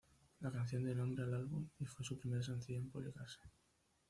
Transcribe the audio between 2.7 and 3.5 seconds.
en publicarse.